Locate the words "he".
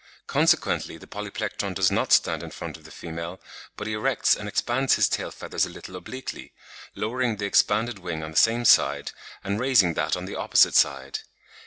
3.85-3.93